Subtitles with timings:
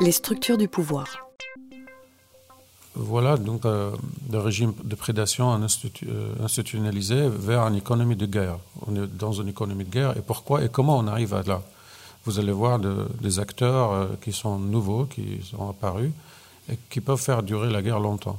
[0.00, 1.06] Les structures du pouvoir.
[2.94, 3.90] Voilà donc euh,
[4.30, 8.58] le régime de prédation euh, institutionnalisé vers une économie de guerre.
[8.86, 11.62] On est dans une économie de guerre et pourquoi et comment on arrive à là?
[12.24, 16.10] Vous allez voir des acteurs euh, qui sont nouveaux, qui sont apparus
[16.70, 18.38] et qui peuvent faire durer la guerre longtemps.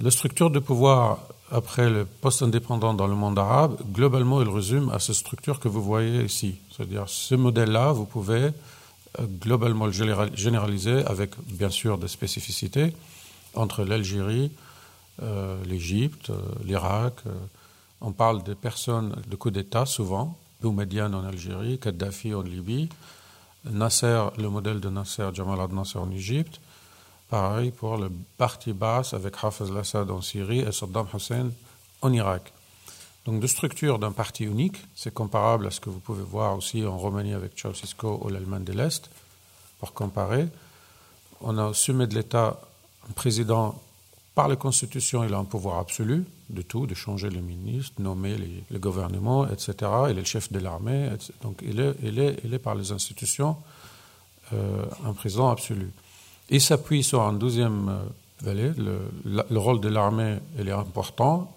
[0.00, 1.20] La structure de pouvoir
[1.50, 5.82] après le post-indépendant dans le monde arabe, globalement, il résume à cette structure que vous
[5.82, 6.56] voyez ici.
[6.70, 8.50] C'est-à-dire, ce modèle-là, vous pouvez
[9.20, 12.92] globalement le généraliser avec, bien sûr, des spécificités
[13.54, 14.50] entre l'Algérie,
[15.22, 17.14] euh, l'Égypte, euh, l'Irak.
[18.00, 20.36] on parle des personnes de coup d'État, souvent.
[20.60, 22.88] Boumediene en Algérie, Kadhafi en Libye,
[23.70, 26.60] Nasser, le modèle de Nasser, Jamal al-Nasser en Égypte,
[27.28, 31.50] Pareil pour le parti basse avec Hafez al-Assad en Syrie et Saddam Hussein
[32.00, 32.52] en Irak.
[33.26, 36.84] Donc, de structure d'un parti unique, c'est comparable à ce que vous pouvez voir aussi
[36.84, 39.10] en Roumanie avec Ceausescu ou l'Allemagne de l'Est,
[39.80, 40.48] pour comparer.
[41.40, 42.60] On a au sommet de l'État
[43.08, 43.80] un président,
[44.34, 48.36] par la Constitution, il a un pouvoir absolu de tout, de changer les ministres, nommer
[48.36, 49.74] les, le gouvernement, etc.
[50.08, 51.10] Il est le chef de l'armée,
[51.42, 53.56] donc il est, il, il par les institutions
[54.52, 55.90] euh, un président absolu.
[56.50, 58.04] Il s'appuie sur un deuxième euh,
[58.42, 58.72] volet.
[58.76, 61.52] Le, rôle de l'armée est important.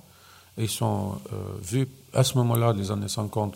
[0.60, 3.56] Ils sont euh, vus à ce moment-là, des années 50,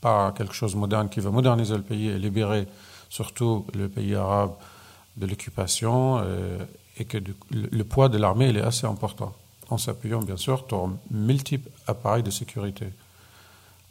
[0.00, 2.66] par quelque chose de moderne qui va moderniser le pays et libérer
[3.08, 4.52] surtout le pays arabe
[5.16, 6.58] de l'occupation euh,
[6.98, 7.18] et que
[7.50, 9.34] le, poids de l'armée est assez important,
[9.68, 12.86] en s'appuyant bien sûr sur multiples appareils de sécurité.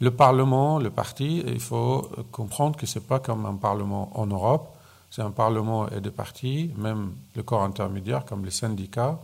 [0.00, 4.26] Le Parlement, le parti, il faut comprendre que ce n'est pas comme un Parlement en
[4.26, 4.72] Europe
[5.12, 9.20] c'est un parlement et des partis, même le corps intermédiaire comme les syndicats,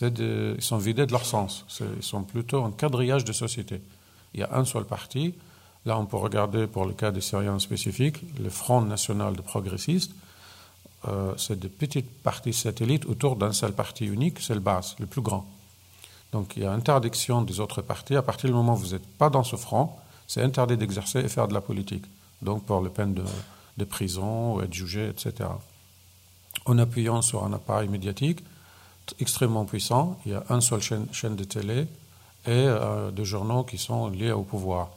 [0.00, 1.64] de, ils sont vidés de leur sens.
[1.80, 3.80] Ils sont plutôt un quadrillage de société.
[4.34, 5.34] Il y a un seul parti.
[5.84, 10.12] Là, on peut regarder pour le cas des Syriens spécifiques, le Front national de progressistes.
[11.08, 15.06] Euh, c'est des petites partis satellites autour d'un seul parti unique, c'est le base, le
[15.06, 15.46] plus grand.
[16.32, 18.16] Donc il y a interdiction des autres partis.
[18.16, 19.90] À partir du moment où vous n'êtes pas dans ce front,
[20.26, 22.04] c'est interdit d'exercer et faire de la politique.
[22.42, 23.24] Donc pour le peine de,
[23.76, 25.48] de prison ou être jugé, etc.
[26.64, 28.40] En appuyant sur un appareil médiatique
[29.20, 31.86] extrêmement puissant, il y a un seul chaîne, de télé et
[32.48, 34.90] euh, des journaux qui sont liés au pouvoir.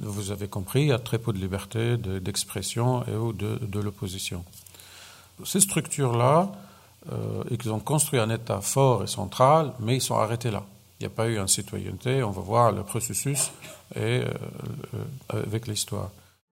[0.00, 3.80] Vous avez compris, il y a très peu de liberté d'expression et ou de, de
[3.80, 4.44] l'opposition.
[5.44, 6.50] Ces structures-là,
[7.12, 10.64] euh, ils ont construit un État fort et central, mais ils sont arrêtés là.
[10.98, 13.50] Il n'y a pas eu une citoyenneté, on va voir le processus
[13.94, 14.24] et, euh,
[15.28, 16.10] avec l'histoire.